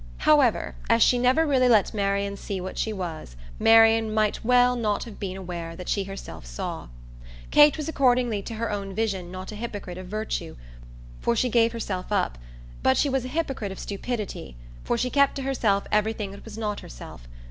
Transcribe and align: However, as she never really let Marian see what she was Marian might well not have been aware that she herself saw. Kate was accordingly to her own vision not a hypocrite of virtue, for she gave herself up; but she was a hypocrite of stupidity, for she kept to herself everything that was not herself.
However, 0.17 0.73
as 0.89 1.03
she 1.03 1.19
never 1.19 1.45
really 1.45 1.69
let 1.69 1.93
Marian 1.93 2.35
see 2.35 2.59
what 2.59 2.79
she 2.79 2.91
was 2.91 3.35
Marian 3.59 4.11
might 4.11 4.43
well 4.43 4.75
not 4.75 5.03
have 5.03 5.19
been 5.19 5.37
aware 5.37 5.75
that 5.75 5.87
she 5.87 6.05
herself 6.05 6.43
saw. 6.43 6.87
Kate 7.51 7.77
was 7.77 7.87
accordingly 7.87 8.41
to 8.41 8.55
her 8.55 8.71
own 8.71 8.95
vision 8.95 9.29
not 9.29 9.51
a 9.51 9.55
hypocrite 9.55 9.99
of 9.99 10.07
virtue, 10.07 10.55
for 11.19 11.35
she 11.35 11.49
gave 11.49 11.71
herself 11.71 12.11
up; 12.11 12.39
but 12.81 12.97
she 12.97 13.09
was 13.09 13.25
a 13.25 13.35
hypocrite 13.37 13.71
of 13.71 13.77
stupidity, 13.77 14.55
for 14.83 14.97
she 14.97 15.11
kept 15.11 15.35
to 15.35 15.43
herself 15.43 15.85
everything 15.91 16.31
that 16.31 16.45
was 16.45 16.57
not 16.57 16.79
herself. 16.79 17.27